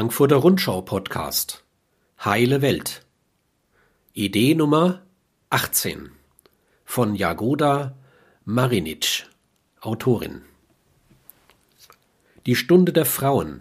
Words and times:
Frankfurter 0.00 0.36
Rundschau 0.36 0.80
Podcast 0.80 1.62
Heile 2.24 2.62
Welt. 2.62 3.04
Idee 4.14 4.54
Nummer 4.54 5.02
18 5.50 6.08
von 6.86 7.14
Jagoda 7.14 7.94
Marinic 8.46 9.26
Autorin. 9.82 10.40
Die 12.46 12.56
Stunde 12.56 12.94
der 12.94 13.04
Frauen. 13.04 13.60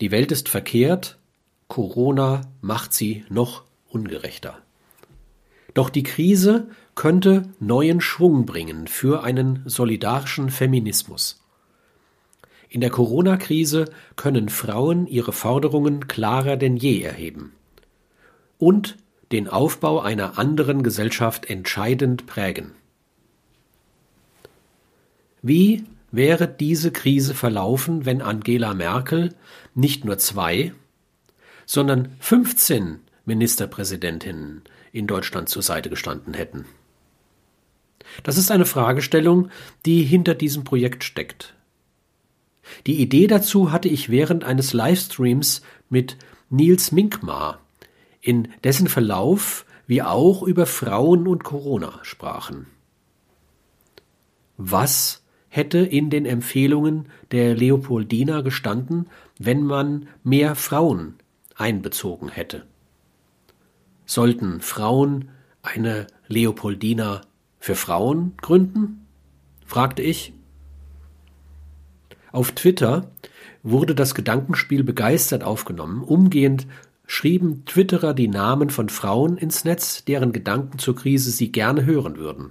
Die 0.00 0.12
Welt 0.12 0.30
ist 0.30 0.48
verkehrt, 0.48 1.18
Corona 1.66 2.42
macht 2.60 2.92
sie 2.92 3.24
noch 3.30 3.64
ungerechter. 3.88 4.58
Doch 5.74 5.90
die 5.90 6.04
Krise 6.04 6.68
könnte 6.94 7.52
neuen 7.58 8.00
Schwung 8.00 8.46
bringen 8.46 8.86
für 8.86 9.24
einen 9.24 9.64
solidarischen 9.66 10.50
Feminismus. 10.50 11.43
In 12.74 12.80
der 12.80 12.90
Corona-Krise 12.90 13.84
können 14.16 14.48
Frauen 14.48 15.06
ihre 15.06 15.32
Forderungen 15.32 16.08
klarer 16.08 16.56
denn 16.56 16.76
je 16.76 17.02
erheben 17.02 17.52
und 18.58 18.96
den 19.30 19.46
Aufbau 19.46 20.00
einer 20.00 20.40
anderen 20.40 20.82
Gesellschaft 20.82 21.48
entscheidend 21.48 22.26
prägen. 22.26 22.72
Wie 25.40 25.84
wäre 26.10 26.48
diese 26.48 26.90
Krise 26.90 27.34
verlaufen, 27.34 28.06
wenn 28.06 28.20
Angela 28.20 28.74
Merkel 28.74 29.36
nicht 29.76 30.04
nur 30.04 30.18
zwei, 30.18 30.72
sondern 31.66 32.16
15 32.18 32.98
Ministerpräsidentinnen 33.24 34.62
in 34.90 35.06
Deutschland 35.06 35.48
zur 35.48 35.62
Seite 35.62 35.90
gestanden 35.90 36.34
hätten? 36.34 36.64
Das 38.24 38.36
ist 38.36 38.50
eine 38.50 38.66
Fragestellung, 38.66 39.48
die 39.86 40.02
hinter 40.02 40.34
diesem 40.34 40.64
Projekt 40.64 41.04
steckt. 41.04 41.54
Die 42.86 43.00
Idee 43.00 43.26
dazu 43.26 43.72
hatte 43.72 43.88
ich 43.88 44.10
während 44.10 44.44
eines 44.44 44.72
Livestreams 44.72 45.62
mit 45.88 46.16
Nils 46.50 46.92
Minkmar, 46.92 47.60
in 48.20 48.48
dessen 48.62 48.88
Verlauf 48.88 49.66
wir 49.86 50.10
auch 50.10 50.42
über 50.42 50.66
Frauen 50.66 51.26
und 51.26 51.44
Corona 51.44 52.00
sprachen. 52.02 52.66
Was 54.56 55.22
hätte 55.48 55.78
in 55.78 56.10
den 56.10 56.26
Empfehlungen 56.26 57.08
der 57.30 57.54
Leopoldina 57.54 58.40
gestanden, 58.40 59.08
wenn 59.38 59.62
man 59.62 60.08
mehr 60.22 60.54
Frauen 60.54 61.14
einbezogen 61.56 62.28
hätte? 62.28 62.64
Sollten 64.06 64.60
Frauen 64.60 65.30
eine 65.62 66.06
Leopoldina 66.28 67.22
für 67.58 67.74
Frauen 67.74 68.34
gründen? 68.40 69.06
fragte 69.64 70.02
ich. 70.02 70.34
Auf 72.34 72.50
Twitter 72.50 73.12
wurde 73.62 73.94
das 73.94 74.16
Gedankenspiel 74.16 74.82
begeistert 74.82 75.44
aufgenommen. 75.44 76.02
Umgehend 76.02 76.66
schrieben 77.06 77.64
Twitterer 77.64 78.12
die 78.12 78.26
Namen 78.26 78.70
von 78.70 78.88
Frauen 78.88 79.36
ins 79.36 79.64
Netz, 79.64 80.04
deren 80.04 80.32
Gedanken 80.32 80.80
zur 80.80 80.96
Krise 80.96 81.30
sie 81.30 81.52
gerne 81.52 81.84
hören 81.84 82.16
würden. 82.16 82.50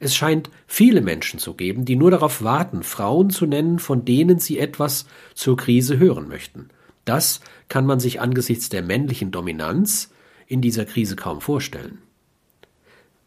Es 0.00 0.16
scheint 0.16 0.48
viele 0.66 1.02
Menschen 1.02 1.38
zu 1.38 1.52
geben, 1.52 1.84
die 1.84 1.96
nur 1.96 2.10
darauf 2.10 2.42
warten, 2.42 2.82
Frauen 2.82 3.28
zu 3.28 3.44
nennen, 3.44 3.78
von 3.78 4.06
denen 4.06 4.38
sie 4.38 4.58
etwas 4.58 5.04
zur 5.34 5.58
Krise 5.58 5.98
hören 5.98 6.28
möchten. 6.28 6.70
Das 7.04 7.42
kann 7.68 7.84
man 7.84 8.00
sich 8.00 8.22
angesichts 8.22 8.70
der 8.70 8.80
männlichen 8.80 9.32
Dominanz 9.32 10.14
in 10.46 10.62
dieser 10.62 10.86
Krise 10.86 11.14
kaum 11.14 11.42
vorstellen. 11.42 11.98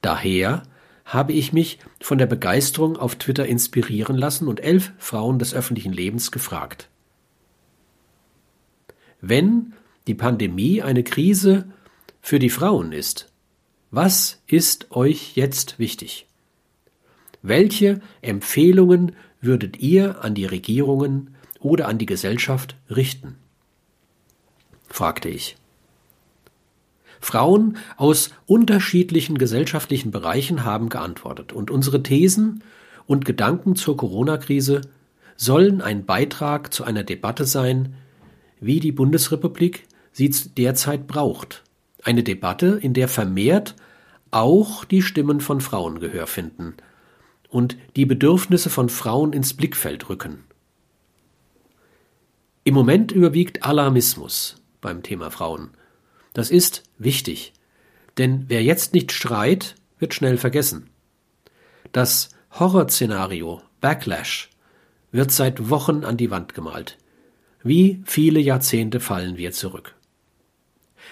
Daher 0.01 0.63
habe 1.11 1.33
ich 1.33 1.51
mich 1.51 1.77
von 1.99 2.17
der 2.17 2.25
Begeisterung 2.25 2.95
auf 2.95 3.15
Twitter 3.15 3.45
inspirieren 3.45 4.17
lassen 4.17 4.47
und 4.47 4.61
elf 4.61 4.93
Frauen 4.97 5.39
des 5.39 5.53
öffentlichen 5.53 5.91
Lebens 5.91 6.31
gefragt. 6.31 6.87
Wenn 9.19 9.73
die 10.07 10.15
Pandemie 10.15 10.81
eine 10.81 11.03
Krise 11.03 11.69
für 12.21 12.39
die 12.39 12.49
Frauen 12.49 12.93
ist, 12.93 13.29
was 13.91 14.41
ist 14.47 14.91
euch 14.91 15.35
jetzt 15.35 15.79
wichtig? 15.79 16.27
Welche 17.41 17.99
Empfehlungen 18.21 19.11
würdet 19.41 19.79
ihr 19.79 20.23
an 20.23 20.33
die 20.33 20.45
Regierungen 20.45 21.35
oder 21.59 21.89
an 21.89 21.97
die 21.97 22.05
Gesellschaft 22.05 22.77
richten? 22.89 23.35
fragte 24.87 25.27
ich. 25.27 25.57
Frauen 27.21 27.77
aus 27.97 28.31
unterschiedlichen 28.47 29.37
gesellschaftlichen 29.37 30.11
Bereichen 30.11 30.65
haben 30.65 30.89
geantwortet, 30.89 31.53
und 31.53 31.71
unsere 31.71 32.03
Thesen 32.03 32.63
und 33.05 33.25
Gedanken 33.25 33.75
zur 33.75 33.95
Corona-Krise 33.95 34.81
sollen 35.37 35.81
ein 35.81 36.05
Beitrag 36.05 36.73
zu 36.73 36.83
einer 36.83 37.03
Debatte 37.03 37.45
sein, 37.45 37.95
wie 38.59 38.79
die 38.79 38.91
Bundesrepublik 38.91 39.87
sie 40.11 40.29
derzeit 40.29 41.07
braucht. 41.07 41.63
Eine 42.03 42.23
Debatte, 42.23 42.79
in 42.81 42.93
der 42.93 43.07
vermehrt 43.07 43.75
auch 44.31 44.85
die 44.85 45.01
Stimmen 45.01 45.41
von 45.41 45.61
Frauen 45.61 45.99
Gehör 45.99 46.25
finden 46.27 46.75
und 47.49 47.77
die 47.95 48.05
Bedürfnisse 48.05 48.69
von 48.69 48.89
Frauen 48.89 49.33
ins 49.33 49.53
Blickfeld 49.53 50.09
rücken. 50.09 50.43
Im 52.63 52.73
Moment 52.73 53.11
überwiegt 53.11 53.63
Alarmismus 53.63 54.61
beim 54.79 55.03
Thema 55.03 55.31
Frauen. 55.31 55.71
Das 56.33 56.49
ist 56.49 56.83
wichtig, 56.97 57.53
denn 58.17 58.45
wer 58.47 58.63
jetzt 58.63 58.93
nicht 58.93 59.11
schreit, 59.11 59.75
wird 59.99 60.13
schnell 60.13 60.37
vergessen. 60.37 60.89
Das 61.91 62.29
Horrorszenario 62.51 63.61
Backlash 63.81 64.49
wird 65.11 65.31
seit 65.31 65.69
Wochen 65.69 66.03
an 66.03 66.17
die 66.17 66.31
Wand 66.31 66.53
gemalt. 66.53 66.97
Wie 67.63 68.01
viele 68.05 68.39
Jahrzehnte 68.39 68.99
fallen 68.99 69.37
wir 69.37 69.51
zurück? 69.51 69.95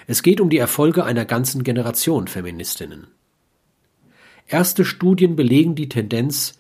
Es 0.08 0.24
geht 0.24 0.42
um 0.42 0.50
die 0.50 0.58
Erfolge 0.58 1.04
einer 1.04 1.26
ganzen 1.26 1.64
Generation 1.64 2.28
Feministinnen. 2.28 3.08
Erste 4.48 4.86
Studien 4.86 5.36
belegen 5.36 5.76
die 5.76 5.90
Tendenz 5.90 6.58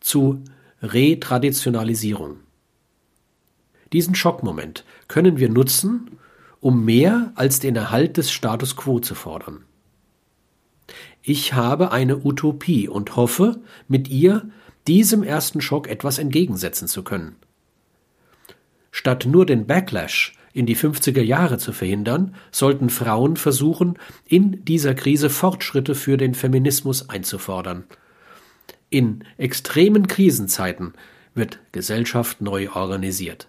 zu 0.00 0.42
Retraditionalisierung. 0.82 2.40
Diesen 3.92 4.14
Schockmoment 4.14 4.84
können 5.06 5.38
wir 5.38 5.48
nutzen, 5.48 6.18
um 6.60 6.84
mehr 6.84 7.32
als 7.34 7.60
den 7.60 7.76
Erhalt 7.76 8.16
des 8.16 8.30
Status 8.30 8.76
quo 8.76 9.00
zu 9.00 9.14
fordern. 9.14 9.64
Ich 11.22 11.52
habe 11.52 11.92
eine 11.92 12.24
Utopie 12.24 12.88
und 12.88 13.16
hoffe, 13.16 13.60
mit 13.86 14.08
ihr 14.08 14.48
diesem 14.86 15.22
ersten 15.22 15.60
Schock 15.60 15.88
etwas 15.88 16.18
entgegensetzen 16.18 16.88
zu 16.88 17.02
können. 17.02 17.36
Statt 18.90 19.26
nur 19.26 19.44
den 19.44 19.66
Backlash 19.66 20.34
in 20.54 20.66
die 20.66 20.76
50er 20.76 21.22
Jahre 21.22 21.58
zu 21.58 21.72
verhindern, 21.72 22.34
sollten 22.50 22.90
Frauen 22.90 23.36
versuchen, 23.36 23.98
in 24.26 24.64
dieser 24.64 24.94
Krise 24.94 25.30
Fortschritte 25.30 25.94
für 25.94 26.16
den 26.16 26.34
Feminismus 26.34 27.08
einzufordern. 27.08 27.84
In 28.90 29.24
extremen 29.36 30.06
Krisenzeiten 30.06 30.94
wird 31.34 31.60
Gesellschaft 31.72 32.40
neu 32.40 32.70
organisiert. 32.70 33.48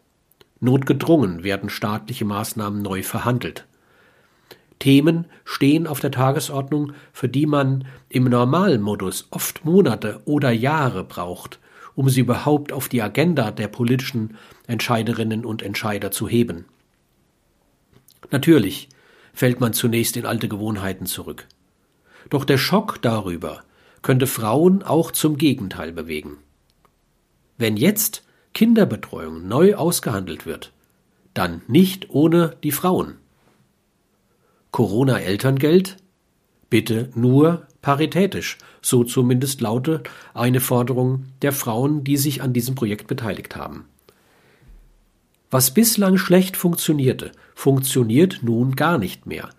Notgedrungen 0.59 1.43
werden 1.43 1.69
staatliche 1.69 2.25
Maßnahmen 2.25 2.81
neu 2.81 3.03
verhandelt. 3.03 3.65
Themen 4.79 5.25
stehen 5.43 5.87
auf 5.87 5.99
der 5.99 6.11
Tagesordnung, 6.11 6.93
für 7.11 7.29
die 7.29 7.45
man 7.45 7.85
im 8.07 8.25
Normalmodus 8.25 9.27
oft 9.31 9.65
Monate 9.65 10.21
oder 10.25 10.51
Jahre 10.51 11.03
braucht, 11.03 11.59
um 11.95 12.09
sie 12.09 12.21
überhaupt 12.21 12.71
auf 12.71 12.87
die 12.87 13.01
Agenda 13.01 13.51
der 13.51 13.67
politischen 13.67 14.37
Entscheiderinnen 14.67 15.45
und 15.45 15.61
Entscheider 15.61 16.11
zu 16.11 16.29
heben. 16.29 16.65
Natürlich 18.31 18.89
fällt 19.33 19.59
man 19.59 19.73
zunächst 19.73 20.15
in 20.17 20.25
alte 20.25 20.47
Gewohnheiten 20.47 21.05
zurück. 21.05 21.47
Doch 22.29 22.45
der 22.45 22.57
Schock 22.57 23.01
darüber 23.01 23.63
könnte 24.01 24.27
Frauen 24.27 24.83
auch 24.83 25.11
zum 25.11 25.37
Gegenteil 25.37 25.91
bewegen. 25.91 26.37
Wenn 27.57 27.75
jetzt 27.75 28.23
Kinderbetreuung 28.53 29.47
neu 29.47 29.75
ausgehandelt 29.75 30.45
wird, 30.45 30.71
dann 31.33 31.61
nicht 31.67 32.09
ohne 32.09 32.55
die 32.63 32.71
Frauen. 32.71 33.15
Corona-Elterngeld? 34.71 35.97
Bitte 36.69 37.09
nur 37.15 37.67
paritätisch, 37.81 38.57
so 38.81 39.03
zumindest 39.03 39.61
lautet 39.61 40.09
eine 40.33 40.59
Forderung 40.59 41.25
der 41.41 41.53
Frauen, 41.53 42.03
die 42.03 42.17
sich 42.17 42.41
an 42.41 42.53
diesem 42.53 42.75
Projekt 42.75 43.07
beteiligt 43.07 43.55
haben. 43.55 43.85
Was 45.51 45.73
bislang 45.73 46.17
schlecht 46.17 46.57
funktionierte, 46.57 47.31
funktioniert 47.55 48.39
nun 48.43 48.75
gar 48.75 48.99
nicht 48.99 49.25
mehr. 49.25 49.49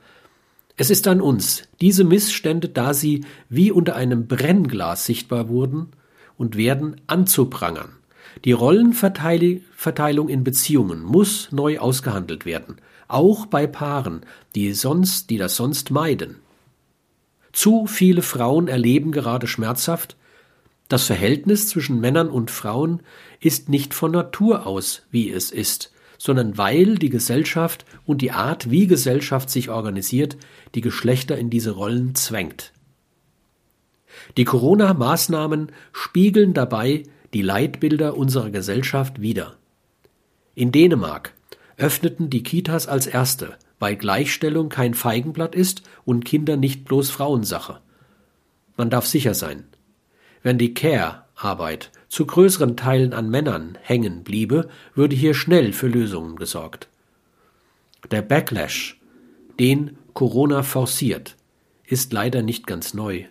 Es 0.77 0.89
ist 0.89 1.09
an 1.09 1.21
uns, 1.21 1.65
diese 1.81 2.05
Missstände, 2.05 2.69
da 2.69 2.95
sie 2.95 3.25
wie 3.49 3.73
unter 3.73 3.97
einem 3.97 4.29
Brennglas 4.29 5.05
sichtbar 5.05 5.49
wurden 5.49 5.89
und 6.39 6.57
werden, 6.57 7.01
anzuprangern. 7.07 8.00
Die 8.45 8.53
Rollenverteilung 8.53 10.29
in 10.29 10.45
Beziehungen 10.45 11.03
muss 11.03 11.51
neu 11.53 11.79
ausgehandelt 11.79 12.47
werden, 12.47 12.77
auch 13.09 13.47
bei 13.47 13.67
Paaren, 13.67 14.23
die 14.55 14.73
sonst, 14.73 15.31
die 15.31 15.39
das 15.39 15.57
sonst 15.57 15.91
meiden. 15.91 16.37
Zu 17.53 17.87
viele 17.87 18.23
Frauen 18.23 18.69
erleben 18.69 19.13
gerade 19.13 19.47
schmerzhaft, 19.47 20.17
Das 20.89 21.05
Verhältnis 21.05 21.69
zwischen 21.69 22.01
Männern 22.01 22.29
und 22.29 22.51
Frauen 22.51 23.03
ist 23.39 23.69
nicht 23.69 23.95
von 23.95 24.11
Natur 24.11 24.67
aus, 24.67 25.03
wie 25.11 25.31
es 25.31 25.53
ist, 25.53 25.93
sondern 26.19 26.59
weil 26.59 26.97
die 26.97 27.11
Gesellschaft 27.11 27.85
und 28.05 28.23
die 28.23 28.33
Art, 28.33 28.71
wie 28.71 28.87
Gesellschaft 28.87 29.51
sich 29.51 29.71
organisiert, 29.71 30.37
die 30.75 30.81
Geschlechter 30.81 31.39
in 31.39 31.49
diese 31.49 31.71
Rollen 31.71 32.15
zwängt. 32.15 32.73
Die 34.37 34.45
Corona-Maßnahmen 34.45 35.71
spiegeln 35.93 36.55
dabei 36.55 37.05
die 37.35 37.43
Leitbilder 37.43 38.17
unserer 38.17 38.51
Gesellschaft 38.51 39.21
wider. 39.21 39.57
In 40.55 40.73
Dänemark 40.73 41.35
öffneten 41.77 42.31
die 42.31 42.43
Kitas 42.43 42.87
als 42.87 43.07
erste, 43.07 43.57
weil 43.79 43.97
Gleichstellung 43.97 44.69
kein 44.69 44.95
Feigenblatt 44.95 45.55
ist 45.55 45.83
und 46.05 46.25
Kinder 46.25 46.57
nicht 46.57 46.85
bloß 46.85 47.11
Frauensache. 47.11 47.81
Man 48.77 48.91
darf 48.91 49.07
sicher 49.07 49.35
sein, 49.35 49.65
wenn 50.43 50.59
die 50.59 50.75
Care-Arbeit 50.75 51.91
zu 52.09 52.27
größeren 52.27 52.77
Teilen 52.77 53.13
an 53.13 53.31
Männern 53.31 53.79
hängen 53.81 54.25
bliebe, 54.25 54.69
würde 54.95 55.15
hier 55.15 55.35
schnell 55.35 55.73
für 55.73 55.87
Lösungen 55.87 56.37
gesorgt. 56.37 56.89
Der 58.11 58.23
Backlash, 58.23 59.01
den 59.59 59.97
Corona 60.15 60.63
forciert, 60.63 61.37
ist 61.87 62.13
leider 62.13 62.43
nicht 62.43 62.67
ganz 62.67 62.95
neu. 62.95 63.25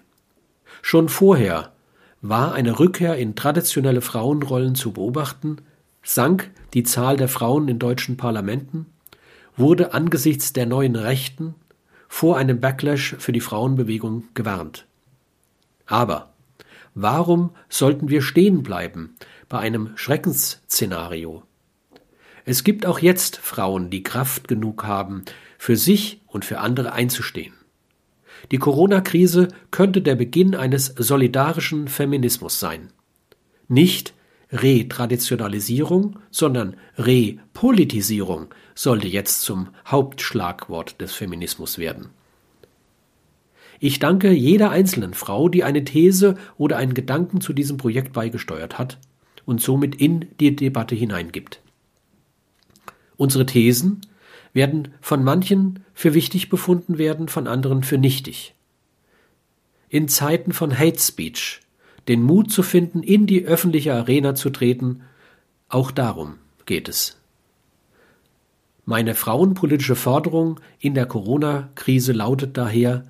Schon 0.82 1.10
vorher 1.10 1.74
war 2.22 2.54
eine 2.54 2.80
Rückkehr 2.80 3.16
in 3.18 3.36
traditionelle 3.36 4.02
Frauenrollen 4.02 4.76
zu 4.76 4.92
beobachten, 4.92 5.58
sank 6.04 6.52
die 6.74 6.84
Zahl 6.84 7.18
der 7.18 7.30
Frauen 7.30 7.68
in 7.68 7.80
deutschen 7.80 8.18
Parlamenten, 8.18 8.88
wurde 9.56 9.94
angesichts 9.94 10.54
der 10.54 10.66
neuen 10.66 10.96
Rechten 10.96 11.56
vor 12.08 12.38
einem 12.38 12.60
Backlash 12.60 13.16
für 13.20 13.32
die 13.32 13.42
Frauenbewegung 13.42 14.24
gewarnt. 14.34 14.86
Aber 15.86 16.34
warum 16.94 17.52
sollten 17.70 18.10
wir 18.10 18.22
stehen 18.22 18.64
bleiben 18.64 19.16
bei 19.48 19.60
einem 19.60 19.92
Schreckensszenario? 19.96 21.44
Es 22.46 22.64
gibt 22.64 22.86
auch 22.86 23.00
jetzt 23.00 23.38
Frauen, 23.38 23.90
die 23.90 24.04
Kraft 24.04 24.48
genug 24.48 24.84
haben, 24.86 25.24
für 25.58 25.76
sich 25.76 26.22
und 26.28 26.46
für 26.46 26.60
andere 26.60 26.94
einzustehen. 26.94 27.54
Die 28.52 28.58
Corona-Krise 28.58 29.50
könnte 29.72 30.02
der 30.02 30.16
Beginn 30.16 30.56
eines 30.56 30.88
solidarischen 30.98 31.88
Feminismus 31.88 32.60
sein. 32.60 32.90
Nicht 33.68 34.14
Retraditionalisierung, 34.52 36.18
sondern 36.32 36.76
Repolitisierung 36.98 38.48
sollte 38.74 39.08
jetzt 39.08 39.42
zum 39.42 39.70
Hauptschlagwort 39.86 41.00
des 41.02 41.14
Feminismus 41.14 41.78
werden. 41.78 42.10
Ich 43.80 44.00
danke 44.00 44.32
jeder 44.32 44.72
einzelnen 44.72 45.14
Frau, 45.14 45.48
die 45.48 45.64
eine 45.64 45.86
These 45.86 46.36
oder 46.58 46.78
einen 46.78 46.94
Gedanken 46.94 47.40
zu 47.42 47.54
diesem 47.54 47.78
Projekt 47.78 48.12
beigesteuert 48.12 48.78
hat 48.78 48.98
und 49.46 49.62
somit 49.62 49.96
in 49.96 50.28
die 50.40 50.56
Debatte 50.56 50.96
hineingibt. 50.96 51.62
Unsere 53.16 53.46
Thesen 53.46 54.02
werden 54.54 54.90
von 55.02 55.24
manchen 55.24 55.84
für 55.94 56.14
wichtig 56.14 56.50
befunden 56.50 56.98
werden, 56.98 57.28
von 57.28 57.48
anderen 57.48 57.84
für 57.84 57.98
nichtig. 57.98 58.56
In 59.90 60.08
Zeiten 60.08 60.54
von 60.54 60.78
Hate 60.78 61.00
Speech 61.00 61.62
den 62.08 62.24
Mut 62.24 62.52
zu 62.52 62.64
finden, 62.64 63.04
in 63.04 63.28
die 63.28 63.46
öffentliche 63.46 63.94
Arena 63.94 64.34
zu 64.34 64.50
treten, 64.50 65.02
auch 65.70 65.92
darum 65.92 66.36
geht 66.66 66.90
es. 66.90 67.18
Meine 68.86 69.14
frauenpolitische 69.14 69.96
Forderung 69.96 70.60
in 70.80 70.96
der 70.96 71.06
Corona-Krise 71.06 72.12
lautet 72.12 72.58
daher, 72.58 73.04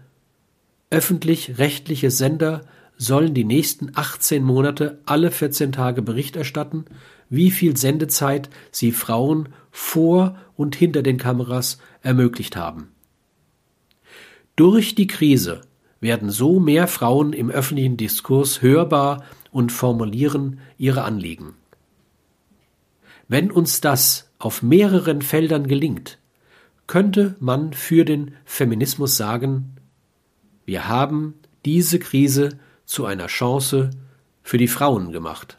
öffentlich-rechtliche 0.90 2.12
Sender 2.12 2.62
sollen 2.98 3.34
die 3.34 3.46
nächsten 3.46 3.92
18 3.96 4.44
Monate 4.44 5.00
alle 5.06 5.32
14 5.32 5.72
Tage 5.72 6.02
Bericht 6.02 6.36
erstatten, 6.36 6.84
wie 7.30 7.52
viel 7.52 7.78
Sendezeit 7.78 8.50
sie 8.72 8.92
Frauen 8.92 9.50
vor 9.72 10.38
und 10.56 10.76
hinter 10.76 11.04
den 11.04 11.18
Kameras 11.18 11.80
ermöglicht 12.02 12.56
haben. 12.56 12.90
Durch 14.56 14.96
die 14.96 15.08
Krise 15.08 15.62
werden 16.02 16.30
so 16.30 16.60
mehr 16.60 16.88
Frauen 16.88 17.34
im 17.34 17.50
öffentlichen 17.50 17.98
Diskurs 17.98 18.62
hörbar 18.62 19.24
und 19.52 19.72
formulieren 19.72 20.60
ihre 20.78 21.04
Anliegen. 21.04 21.54
Wenn 23.28 23.52
uns 23.52 23.80
das 23.80 24.32
auf 24.40 24.64
mehreren 24.64 25.22
Feldern 25.22 25.68
gelingt, 25.68 26.18
könnte 26.88 27.36
man 27.40 27.74
für 27.74 28.04
den 28.04 28.34
Feminismus 28.46 29.16
sagen, 29.16 29.76
wir 30.66 30.88
haben 30.88 31.36
diese 31.66 32.00
Krise 32.00 32.58
zu 32.86 33.06
einer 33.06 33.28
Chance 33.28 33.92
für 34.42 34.58
die 34.58 34.68
Frauen 34.68 35.12
gemacht. 35.12 35.59